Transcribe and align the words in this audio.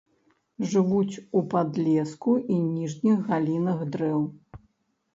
Жывуць 0.71 1.21
у 1.41 1.43
падлеску 1.53 2.33
і 2.57 2.59
ніжніх 2.73 3.23
галінах 3.31 3.89
дрэў. 3.95 4.21